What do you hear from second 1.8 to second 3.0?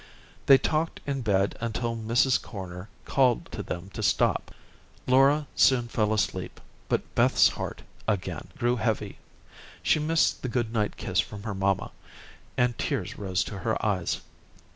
Mrs. Corner